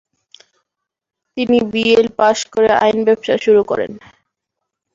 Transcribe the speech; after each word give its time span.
তিনি 1.37 1.57
B. 1.71 1.83
L. 1.93 2.07
পাশ 2.19 2.37
করে 2.53 2.69
আইন 2.81 2.97
ব্যবসা 3.07 3.35
শুরু 3.45 3.61
করেন। 3.69 3.91